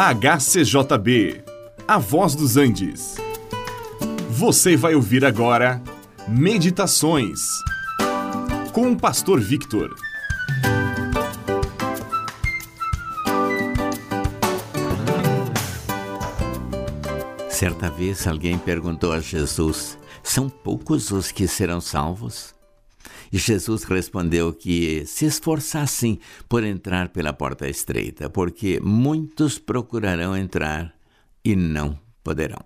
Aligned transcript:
HCJB, 0.00 1.42
A 1.88 1.98
Voz 1.98 2.36
dos 2.36 2.56
Andes. 2.56 3.16
Você 4.30 4.76
vai 4.76 4.94
ouvir 4.94 5.24
agora 5.24 5.82
Meditações 6.28 7.40
com 8.72 8.92
o 8.92 8.96
Pastor 8.96 9.40
Victor. 9.40 9.92
Certa 17.50 17.90
vez 17.90 18.24
alguém 18.24 18.56
perguntou 18.56 19.12
a 19.12 19.18
Jesus: 19.18 19.98
São 20.22 20.48
poucos 20.48 21.10
os 21.10 21.32
que 21.32 21.48
serão 21.48 21.80
salvos? 21.80 22.54
E 23.32 23.38
Jesus 23.38 23.84
respondeu 23.84 24.52
que 24.52 25.04
se 25.06 25.26
esforçassem 25.26 26.18
por 26.48 26.64
entrar 26.64 27.10
pela 27.10 27.32
porta 27.32 27.68
estreita, 27.68 28.30
porque 28.30 28.80
muitos 28.80 29.58
procurarão 29.58 30.36
entrar 30.36 30.94
e 31.44 31.54
não 31.54 31.98
poderão. 32.24 32.64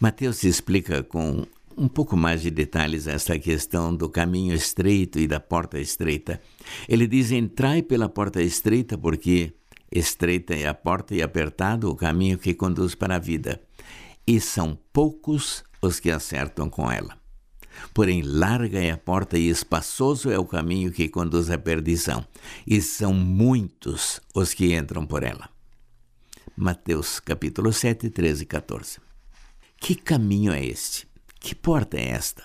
Mateus 0.00 0.44
explica 0.44 1.02
com 1.02 1.46
um 1.76 1.88
pouco 1.88 2.16
mais 2.16 2.42
de 2.42 2.50
detalhes 2.50 3.06
esta 3.06 3.38
questão 3.38 3.94
do 3.94 4.08
caminho 4.08 4.54
estreito 4.54 5.18
e 5.18 5.26
da 5.26 5.38
porta 5.38 5.78
estreita. 5.78 6.40
Ele 6.88 7.06
diz: 7.06 7.30
entrai 7.30 7.82
pela 7.82 8.08
porta 8.08 8.42
estreita, 8.42 8.96
porque 8.96 9.54
estreita 9.92 10.54
é 10.54 10.66
a 10.66 10.74
porta 10.74 11.14
e 11.14 11.22
apertado 11.22 11.90
o 11.90 11.96
caminho 11.96 12.38
que 12.38 12.54
conduz 12.54 12.94
para 12.94 13.16
a 13.16 13.20
vida, 13.20 13.60
e 14.26 14.40
são 14.40 14.78
poucos 14.92 15.64
os 15.82 16.00
que 16.00 16.10
acertam 16.10 16.68
com 16.70 16.90
ela. 16.90 17.25
Porém, 17.92 18.22
larga 18.22 18.78
é 18.78 18.90
a 18.90 18.98
porta 18.98 19.38
e 19.38 19.48
espaçoso 19.48 20.30
é 20.30 20.38
o 20.38 20.44
caminho 20.44 20.92
que 20.92 21.08
conduz 21.08 21.50
à 21.50 21.58
perdição, 21.58 22.26
e 22.66 22.80
são 22.80 23.12
muitos 23.12 24.20
os 24.34 24.52
que 24.52 24.74
entram 24.74 25.06
por 25.06 25.22
ela. 25.22 25.48
Mateus 26.56 27.20
capítulo 27.20 27.72
7, 27.72 28.10
13 28.10 28.42
e 28.42 28.46
14. 28.46 28.98
Que 29.78 29.94
caminho 29.94 30.52
é 30.52 30.64
este? 30.64 31.06
Que 31.38 31.54
porta 31.54 31.96
é 31.98 32.08
esta? 32.08 32.44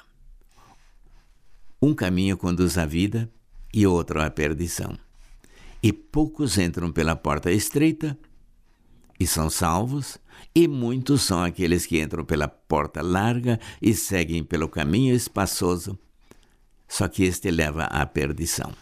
Um 1.82 1.94
caminho 1.94 2.38
conduz 2.38 2.78
à 2.78 2.86
vida 2.86 3.32
e 3.73 3.88
outro 3.88 4.22
à 4.22 4.30
perdição. 4.30 4.98
E 5.82 5.92
poucos 5.92 6.58
entram 6.58 6.92
pela 6.92 7.16
porta 7.16 7.52
estreita 7.52 8.18
e 9.22 9.27
são 9.27 9.52
salvos, 9.52 10.17
e 10.53 10.67
muitos 10.67 11.22
são 11.22 11.44
aqueles 11.44 11.86
que 11.86 12.02
entram 12.02 12.25
pela 12.25 12.47
porta 12.47 13.03
larga 13.03 13.59
e 13.80 13.94
seguem 13.94 14.44
pelo 14.44 14.67
caminho 14.67 15.16
espaçoso, 15.16 15.95
só 16.88 17.08
que 17.08 17.23
este 17.23 17.52
leva 17.52 17.83
à 17.83 18.03
perdição. 18.03 18.73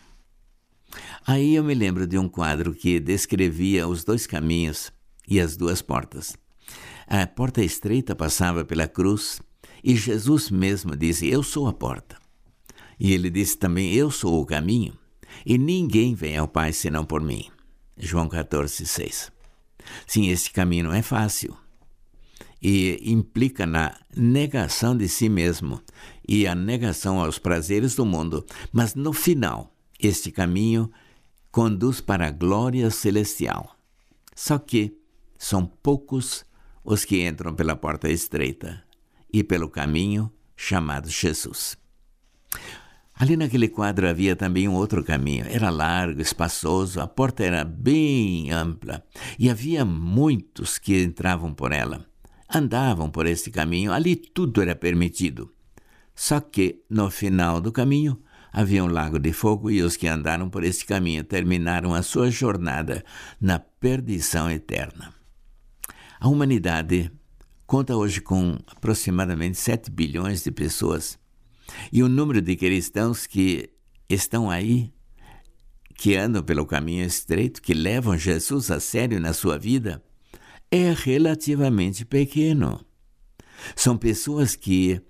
Aí 1.28 1.56
eu 1.56 1.64
me 1.64 1.74
lembro 1.74 2.08
de 2.08 2.18
um 2.18 2.30
quadro 2.30 2.74
que 2.74 3.02
descrevia 3.02 3.86
os 3.86 4.06
dois 4.06 4.26
caminhos 4.26 4.94
e 5.28 5.42
as 5.42 5.58
duas 5.58 5.82
portas. 5.82 6.38
A 7.06 7.28
porta 7.28 7.62
estreita 7.62 8.16
passava 8.16 8.64
pela 8.64 8.88
cruz 8.88 9.42
e 9.84 9.94
Jesus 9.98 10.50
mesmo 10.50 10.96
disse: 10.96 11.28
Eu 11.28 11.44
sou 11.44 11.68
a 11.68 11.74
porta. 11.74 12.18
E 12.98 13.12
ele 13.12 13.30
disse 13.30 13.58
também: 13.58 13.94
Eu 13.94 14.10
sou 14.10 14.42
o 14.42 14.46
caminho, 14.46 14.98
e 15.46 15.58
ninguém 15.58 16.16
vem 16.16 16.38
ao 16.38 16.48
Pai 16.48 16.72
senão 16.72 17.04
por 17.04 17.22
mim. 17.22 17.50
João 17.98 18.30
14, 18.30 18.86
6. 18.86 19.39
Sim, 20.06 20.30
esse 20.30 20.52
caminho 20.52 20.86
não 20.86 20.94
é 20.94 21.02
fácil 21.02 21.58
e 22.62 23.00
implica 23.10 23.66
na 23.66 23.96
negação 24.16 24.96
de 24.96 25.08
si 25.08 25.30
mesmo 25.30 25.82
e 26.28 26.46
a 26.46 26.54
negação 26.54 27.20
aos 27.20 27.40
prazeres 27.40 27.96
do 27.96 28.06
mundo, 28.06 28.46
mas 28.72 28.96
no 28.96 29.14
final, 29.14 29.74
este 30.00 30.32
caminho 30.32 30.92
conduz 31.52 32.02
para 32.02 32.28
a 32.28 32.32
glória 32.32 32.90
celestial. 32.92 33.76
Só 34.36 34.58
que 34.58 34.98
são 35.38 35.66
poucos 35.66 36.46
os 36.84 37.06
que 37.06 37.26
entram 37.26 37.54
pela 37.54 37.76
porta 37.76 38.10
estreita 38.10 38.84
e 39.32 39.44
pelo 39.44 39.70
caminho 39.70 40.32
chamado 40.56 41.10
Jesus. 41.10 41.78
Ali 43.20 43.36
naquele 43.36 43.68
quadro 43.68 44.08
havia 44.08 44.34
também 44.34 44.66
um 44.70 44.74
outro 44.74 45.04
caminho. 45.04 45.46
Era 45.50 45.70
largo, 45.70 46.22
espaçoso, 46.22 47.02
a 47.02 47.08
porta 47.08 47.44
era 47.44 47.66
bem 47.66 48.50
ampla 48.50 49.04
e 49.38 49.50
havia 49.50 49.84
muitos 49.84 50.78
que 50.78 51.04
entravam 51.04 51.54
por 51.54 51.74
ela. 51.74 52.06
Andavam 52.50 53.12
por 53.12 53.28
esse 53.28 53.52
caminho, 53.52 53.92
ali 53.92 54.16
tudo 54.16 54.62
era 54.62 54.74
permitido. 54.74 55.54
Só 56.16 56.40
que, 56.40 56.82
no 56.90 57.12
final 57.12 57.60
do 57.60 57.74
caminho, 57.74 58.18
havia 58.54 58.82
um 58.82 58.88
lago 58.88 59.20
de 59.20 59.34
fogo 59.34 59.70
e 59.70 59.82
os 59.82 59.98
que 59.98 60.08
andaram 60.08 60.50
por 60.50 60.64
esse 60.64 60.86
caminho 60.86 61.26
terminaram 61.26 61.94
a 61.94 62.02
sua 62.02 62.32
jornada 62.32 63.04
na 63.40 63.60
perdição 63.60 64.50
eterna. 64.50 65.14
A 66.22 66.30
humanidade 66.30 67.12
conta 67.68 67.98
hoje 67.98 68.22
com 68.22 68.58
aproximadamente 68.68 69.58
7 69.58 69.92
bilhões 69.92 70.42
de 70.42 70.52
pessoas 70.52 71.20
e 71.92 72.04
o 72.04 72.10
número 72.10 72.42
de 72.42 72.56
cristãos 72.56 73.26
que 73.26 73.70
estão 74.10 74.50
aí, 74.50 74.92
que 75.96 76.16
andam 76.16 76.44
pelo 76.44 76.66
caminho 76.66 77.06
estreito, 77.06 77.62
que 77.62 77.74
levam 77.74 78.18
Jesus 78.18 78.72
a 78.72 78.80
sério 78.80 79.20
na 79.20 79.34
sua 79.34 79.58
vida, 79.58 80.04
é 80.72 80.94
relativamente 80.94 82.06
pequeno. 82.06 82.86
São 83.76 83.98
pessoas 83.98 84.56
que 84.56 85.02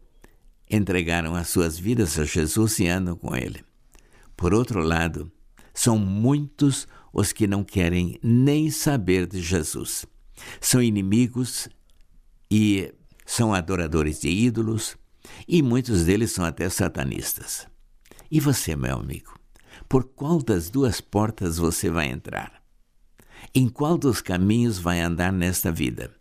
entregaram 0.69 1.35
as 1.35 1.49
suas 1.49 1.77
vidas 1.77 2.17
a 2.17 2.25
Jesus 2.25 2.79
e 2.79 2.87
andam 2.87 3.15
com 3.15 3.35
Ele. 3.35 3.63
Por 4.35 4.53
outro 4.53 4.81
lado, 4.81 5.31
são 5.73 5.97
muitos 5.97 6.87
os 7.11 7.31
que 7.31 7.47
não 7.47 7.63
querem 7.63 8.19
nem 8.21 8.69
saber 8.69 9.27
de 9.27 9.41
Jesus. 9.41 10.05
São 10.61 10.81
inimigos 10.81 11.67
e 12.49 12.93
são 13.25 13.53
adoradores 13.53 14.21
de 14.21 14.29
ídolos, 14.29 14.97
e 15.47 15.61
muitos 15.61 16.05
deles 16.05 16.31
são 16.31 16.45
até 16.45 16.69
satanistas. 16.69 17.67
E 18.31 18.39
você, 18.39 18.75
meu 18.75 18.97
amigo, 18.97 19.33
por 19.87 20.03
qual 20.03 20.41
das 20.41 20.69
duas 20.69 21.01
portas 21.01 21.57
você 21.57 21.89
vai 21.89 22.07
entrar? 22.07 22.61
Em 23.53 23.67
qual 23.67 23.97
dos 23.97 24.21
caminhos 24.21 24.77
vai 24.77 24.99
andar 24.99 25.31
nesta 25.31 25.71
vida? 25.71 26.11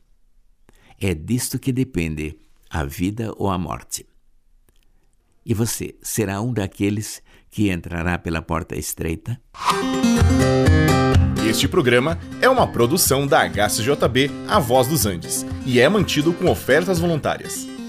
É 1.01 1.15
disto 1.15 1.59
que 1.59 1.73
depende 1.73 2.39
a 2.71 2.85
vida 2.85 3.33
ou 3.37 3.51
a 3.51 3.59
morte. 3.59 4.07
E 5.45 5.55
você 5.55 5.97
será 6.03 6.41
um 6.41 6.53
daqueles 6.53 7.23
que 7.51 7.71
entrará 7.71 8.19
pela 8.19 8.43
porta 8.43 8.77
estreita? 8.77 9.41
Este 11.49 11.67
programa 11.67 12.19
é 12.43 12.49
uma 12.49 12.67
produção 12.67 13.27
da 13.27 13.49
HCJB 13.49 14.31
A 14.47 14.59
Voz 14.59 14.87
dos 14.87 15.07
Andes 15.07 15.47
e 15.65 15.81
é 15.81 15.89
mantido 15.89 16.33
com 16.35 16.51
ofertas 16.51 16.99
voluntárias. 16.99 17.78